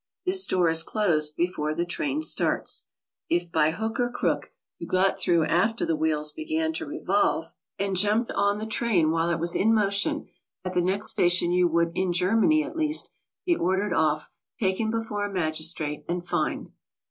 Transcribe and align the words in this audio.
This 0.25 0.47
door 0.47 0.67
is 0.67 0.81
closed 0.81 1.35
before 1.35 1.75
the 1.75 1.85
train 1.85 2.23
starts. 2.23 2.87
If 3.29 3.51
by 3.51 3.69
hook 3.69 3.99
or 3.99 4.09
crook 4.09 4.51
you 4.79 4.87
got 4.87 5.19
through 5.19 5.45
after 5.45 5.85
the 5.85 5.95
wheels 5.95 6.31
began 6.31 6.73
to 6.73 6.87
revolve, 6.87 7.53
and 7.77 7.95
jumped 7.95 8.31
on 8.31 8.57
HOW 8.57 8.63
TO 8.63 8.65
TRAVEL 8.65 8.65
ABROAD. 8.65 8.65
63 8.65 8.65
the 8.97 9.03
train 9.03 9.11
while 9.11 9.29
it 9.29 9.39
was 9.39 9.55
in 9.55 9.73
motion, 9.75 10.25
at 10.65 10.73
the 10.73 10.81
next 10.81 11.11
station 11.11 11.51
you 11.51 11.67
would, 11.67 11.91
in 11.93 12.11
Germany, 12.11 12.63
at 12.63 12.75
least, 12.75 13.11
be 13.45 13.55
ordered 13.55 13.93
off, 13.93 14.31
taken 14.59 14.89
before 14.89 15.23
a 15.25 15.31
magistrate, 15.31 16.03
and 16.09 16.25
fined. 16.25 16.71